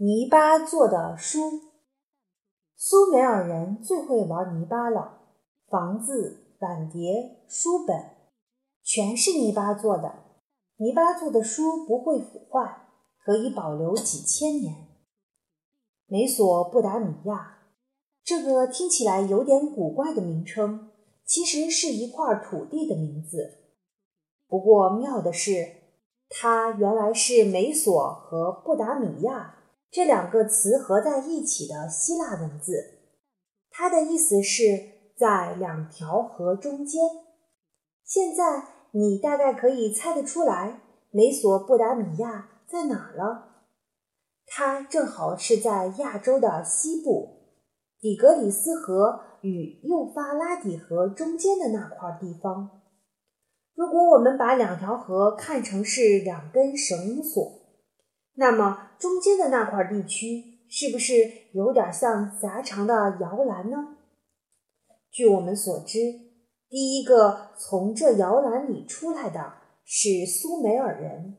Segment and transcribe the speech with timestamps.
[0.00, 1.40] 泥巴做的书，
[2.76, 5.22] 苏美尔人最会玩泥巴了。
[5.66, 7.96] 房子、碗碟、书本，
[8.84, 10.22] 全是泥巴做的。
[10.76, 12.86] 泥巴做的书不会腐坏，
[13.24, 14.86] 可以保留几千年。
[16.06, 17.58] 美索不达米亚，
[18.22, 20.92] 这个听起来有点古怪的名称，
[21.24, 23.64] 其实是一块土地的名字。
[24.46, 25.72] 不过妙的是，
[26.28, 29.56] 它原来是美索和不达米亚。
[29.90, 32.98] 这两个词合在一起的希腊文字，
[33.70, 34.62] 它的意思是
[35.16, 37.00] 在两条河中间。
[38.04, 43.64] 现在你大概可以猜得出来，美索不达米亚在哪儿了？
[44.46, 47.56] 它正好是在亚洲的西部，
[47.98, 52.82] 底格里斯河与幼发拉底河中间的那块地方。
[53.74, 57.57] 如果我们把两条河看成是两根绳索。
[58.40, 61.14] 那么中间的那块地区是不是
[61.52, 63.96] 有点像狭长的摇篮呢？
[65.10, 65.98] 据我们所知，
[66.68, 71.36] 第一个从这摇篮里出来的是苏美尔人，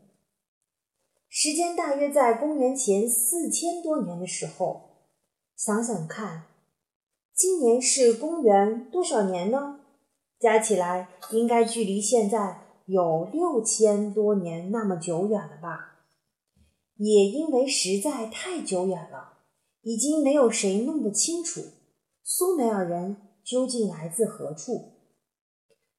[1.29, 4.89] 时间大约在公元前四千多年的时候。
[5.55, 6.43] 想想看，
[7.33, 9.79] 今年是公元多少年呢？
[10.37, 15.88] 加起来应该距离现在有六千多年那么久远了吧？
[16.99, 19.37] 也因为实在太久远了，
[19.83, 21.61] 已经没有谁弄得清楚
[22.21, 24.95] 苏美尔人究竟来自何处。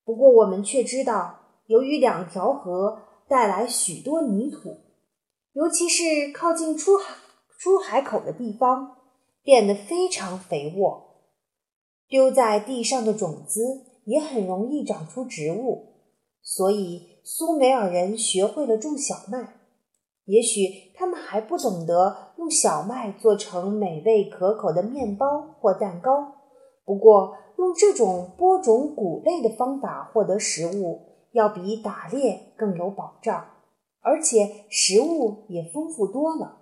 [0.05, 4.77] 不过我们却知道，由于两条河带来许多泥土，
[5.55, 7.15] 尤其是靠近出海
[7.59, 8.99] 出海口的地方，
[9.43, 11.31] 变得非常肥沃，
[12.07, 15.95] 丢在地上的种子也很容易长出植物，
[16.43, 19.60] 所以苏美尔人学会了种小麦。
[20.31, 25.27] 也许他们还不懂得用小麦做成美味可口的面包
[25.59, 26.35] 或蛋糕。
[26.85, 31.01] 不过，用这种播种谷类的方法获得食物，
[31.33, 33.45] 要比打猎更有保障，
[34.03, 36.59] 而且食物也丰富多了。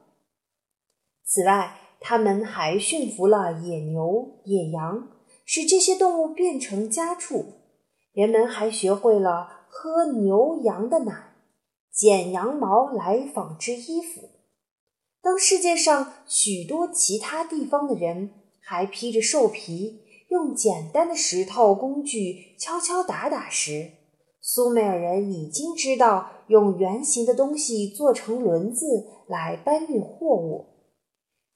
[1.22, 5.08] 此外，他们还驯服了野牛、野羊，
[5.44, 7.44] 使这些动物变成家畜。
[8.12, 11.27] 人们还学会了喝牛羊的奶。
[11.98, 14.30] 剪羊毛来纺织衣服。
[15.20, 18.30] 当世界上许多其他地方的人
[18.62, 23.90] 还披着兽皮，用简单的石头工具敲敲打打时，
[24.40, 28.86] 苏美尔人已经知道用圆形的东西做成轮子
[29.26, 30.66] 来搬运货物。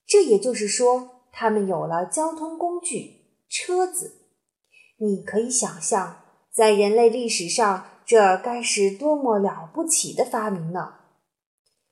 [0.05, 4.17] 这也就是说，他们有了交通工具——车子。
[4.99, 6.17] 你可以想象，
[6.53, 7.91] 在人类历史上。
[8.13, 10.97] 这该是多么了不起的发明呢！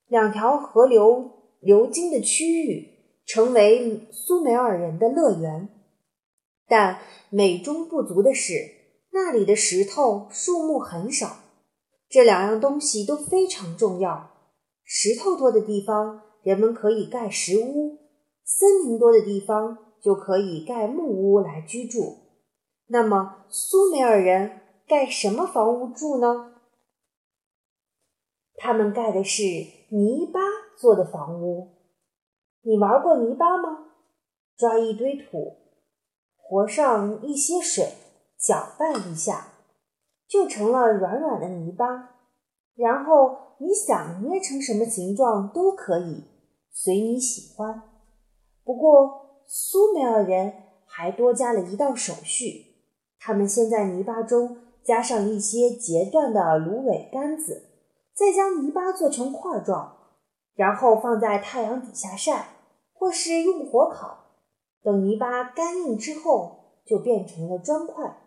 [0.07, 2.91] 两条河流流经的区域
[3.25, 5.71] 成为苏美尔人的乐园，
[6.69, 6.99] 但
[7.31, 8.53] 美中不足的是，
[9.15, 11.39] 那里的石头树木很少。
[12.11, 14.31] 这两样东西都非常重要。
[14.85, 17.97] 石头多的地方，人们可以盖石屋；
[18.45, 22.19] 森林多的地方，就可以盖木屋来居住。
[22.89, 24.61] 那么，苏美尔人。
[24.91, 26.55] 盖什么房屋住呢？
[28.57, 29.45] 他们盖的是
[29.91, 30.41] 泥巴
[30.77, 31.77] 做的房屋。
[32.63, 33.87] 你玩过泥巴吗？
[34.57, 35.59] 抓一堆土，
[36.37, 37.93] 和上一些水，
[38.37, 39.53] 搅拌一下，
[40.27, 42.17] 就成了软软的泥巴。
[42.75, 46.25] 然后你想捏成什么形状都可以，
[46.73, 47.81] 随你喜欢。
[48.65, 50.53] 不过苏美尔人
[50.85, 52.75] 还多加了一道手续，
[53.21, 54.67] 他们先在泥巴中。
[54.83, 57.71] 加上一些截断的芦苇杆子，
[58.15, 59.97] 再将泥巴做成块状，
[60.55, 62.49] 然后放在太阳底下晒，
[62.93, 64.19] 或是用火烤。
[64.83, 68.19] 等泥巴干硬之后，就变成了砖块。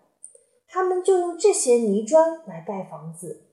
[0.67, 3.47] 他们就用这些泥砖来盖房子。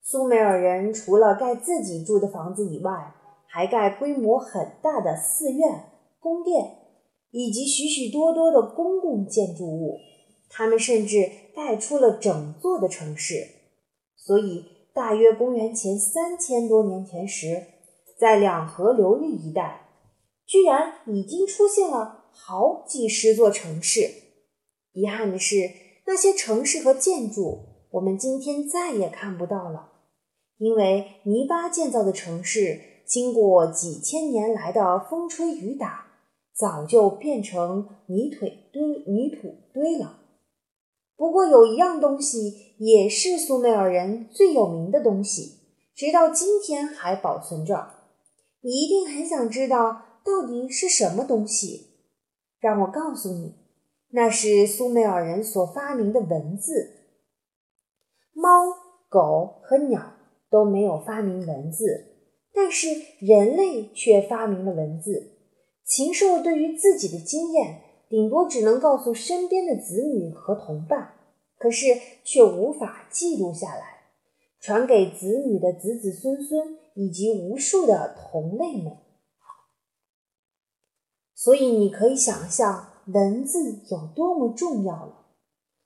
[0.00, 3.14] 苏美尔人除了盖自己住的房子以外，
[3.46, 6.78] 还盖规模很大的寺院、宫殿，
[7.30, 9.98] 以及许许多多的公共建筑物。
[10.48, 13.46] 他们甚至带出了整座的城市，
[14.16, 14.64] 所以
[14.94, 17.64] 大约公元前三千多年前时，
[18.18, 19.88] 在两河流域一带，
[20.46, 24.10] 居然已经出现了好几十座城市。
[24.92, 25.70] 遗憾的是，
[26.06, 29.92] 那些城市和建筑我们今天再也看不到了，
[30.58, 36.06] 因为泥巴建造的城市，经过几千年来的风吹雨打，
[36.54, 40.20] 早就变成泥腿堆、泥土堆了。
[41.22, 45.60] 不过有一样东西也是苏美尔人最有名的东西，
[45.94, 47.90] 直到今天还保存着。
[48.60, 51.90] 你一定很想知道到底是什么东西。
[52.58, 53.54] 让我告诉你，
[54.10, 56.90] 那是苏美尔人所发明的文字。
[58.32, 58.48] 猫、
[59.08, 60.14] 狗和鸟
[60.50, 62.16] 都没有发明文字，
[62.52, 62.88] 但是
[63.20, 65.34] 人类却发明了文字。
[65.84, 71.11] 禽兽对于自己的经验，顶多只能告诉身边的子女和同伴，
[71.62, 71.86] 可是
[72.24, 74.10] 却无法记录下来，
[74.58, 78.96] 传给子女的子子孙孙以及无数的同类们。
[81.36, 85.28] 所以你可以想象文字有多么重要了。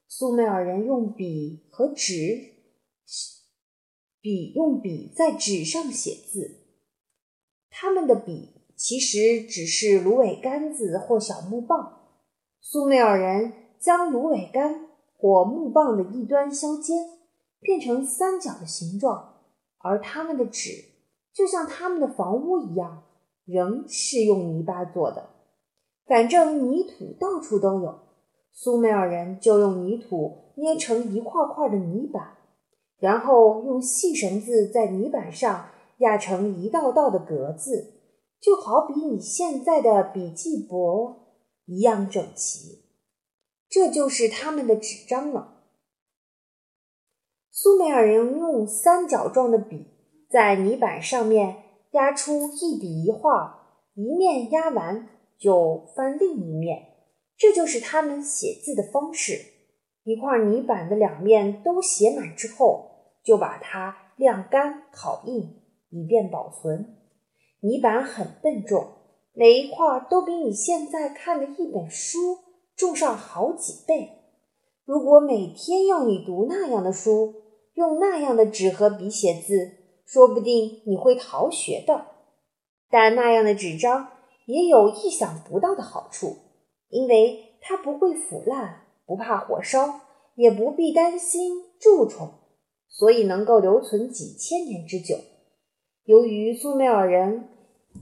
[0.09, 2.55] 苏美尔人用笔和纸，
[4.23, 6.63] 笔用笔在纸上写字，
[7.69, 8.55] 他们的笔。
[8.79, 12.11] 其实只是芦苇杆子或小木棒。
[12.61, 14.86] 苏美尔人将芦苇杆
[15.19, 16.97] 或木棒的一端削尖，
[17.61, 19.35] 变成三角的形状，
[19.79, 20.71] 而他们的纸
[21.33, 23.03] 就像他们的房屋一样，
[23.45, 25.31] 仍是用泥巴做的。
[26.07, 27.99] 反正泥土到处都有，
[28.53, 32.37] 苏美尔人就用泥土捏成一块块的泥板，
[32.99, 35.67] 然后用细绳子在泥板上
[35.99, 37.95] 压成一道道的格子。
[38.39, 41.15] 就好比你现在的笔记簿
[41.65, 42.86] 一样整齐，
[43.77, 45.61] 这就是他们的纸张了。
[47.51, 49.87] 苏美尔人用三角状的笔
[50.31, 51.57] 在泥板上面
[51.91, 56.87] 压出一笔一画，一面压完就翻另一面，
[57.37, 59.45] 这就是他们写字的方式。
[60.05, 66.97] 一块泥板的两面都写满之后，就把它晾干、烤印，以便保存。
[67.61, 68.87] 泥板很笨重，
[69.35, 72.39] 每一块都比你现在看的一本书
[72.77, 74.11] 重上好几倍。
[74.85, 77.35] 如果每天要你读那样的书，
[77.75, 79.73] 用那样的纸和笔写字，
[80.05, 82.07] 说不定你会逃学的。
[82.91, 84.09] 但那样的纸张
[84.45, 86.37] 也有意想不到的好处，
[86.89, 90.03] 因为它不会腐烂，不怕火烧，
[90.37, 92.29] 也不必担心蛀虫，
[92.89, 95.17] 所以能够留存几千年之久。
[96.05, 97.49] 由于苏美尔人。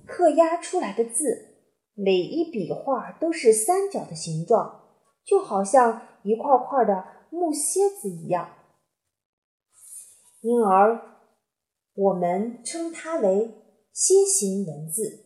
[0.09, 1.53] 刻压出来的字，
[1.94, 4.82] 每一笔画都是三角的形状，
[5.25, 8.50] 就好像一块块的木楔子一样，
[10.41, 11.20] 因而
[11.94, 13.55] 我们称它为
[13.94, 15.25] 楔形文字。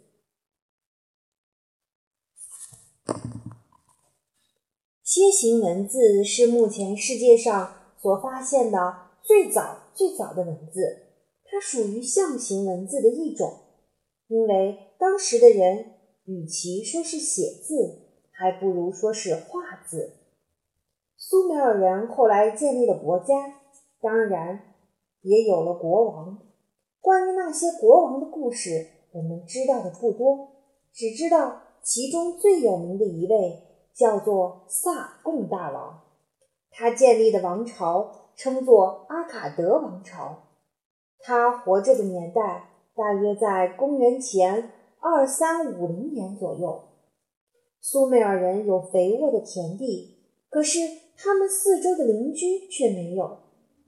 [5.03, 11.15] 楔形文字是目前世界上所发现的最早最早的文字，
[11.45, 13.65] 它属于象形文字的一种。
[14.27, 15.98] 因为当时的人
[16.29, 20.13] 与其说是写字，还不如说是画字。
[21.17, 23.35] 苏美尔人后来建立了国家，
[24.03, 24.75] 当然
[25.23, 26.39] 也有了国王。
[27.01, 30.51] 关于那些国王的故事，我们知道的不多，
[30.93, 33.63] 只知道其中最有名的一位
[33.95, 36.03] 叫做萨贡大王。
[36.71, 40.43] 他建立的王朝称作阿卡德王朝。
[41.21, 42.75] 他活着的年代。
[42.99, 46.85] 大约在公元前二三五零年左右，
[47.81, 50.19] 苏美尔人有肥沃的田地，
[50.51, 50.81] 可是
[51.17, 53.39] 他们四周的邻居却没有。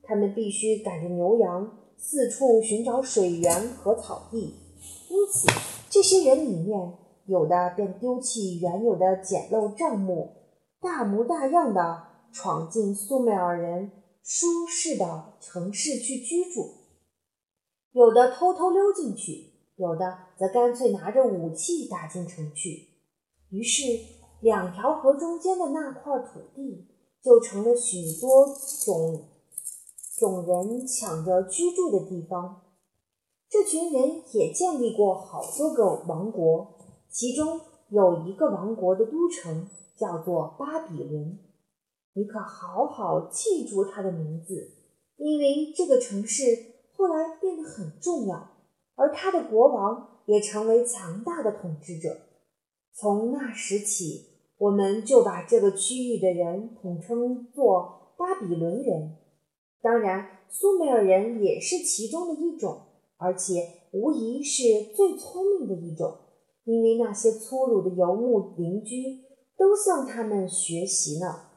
[0.02, 4.54] 他们必须赶着牛羊四处寻找水源和草地，
[5.08, 5.48] 因此
[5.88, 6.94] 这些人里面
[7.26, 10.30] 有的便丢弃原有的简陋帐幕，
[10.80, 13.90] 大模大样的闯进苏美尔人
[14.22, 16.60] 舒适的城市去居住。
[17.92, 19.49] 有的偷偷溜进去，
[19.80, 22.88] 有的则干脆拿着武器打进城去。
[23.48, 23.82] 于是，
[24.42, 26.86] 两条河中间的那块土地
[27.22, 28.46] 就成了许多
[28.84, 29.24] 种
[30.18, 32.60] 种人抢着居住的地方。
[33.48, 36.76] 这群人也建立过好多个王国，
[37.10, 37.58] 其中
[37.88, 41.38] 有一个王国的都城叫做巴比伦。
[42.12, 44.72] 你可好好记住它的名字，
[45.16, 46.68] 因为这个城市。
[46.92, 48.49] 后来变得很重要，
[49.00, 52.18] 而他的国王也成为强大的统治者。
[52.92, 54.26] 从那时起，
[54.58, 59.16] 我们就把这个区域的人统称作巴比伦人。
[59.80, 62.82] 当然，苏美尔人也是其中的一种，
[63.16, 66.18] 而且无疑是最聪明的一种，
[66.64, 69.22] 因为那些粗鲁的游牧邻居
[69.56, 71.49] 都向他们学习呢。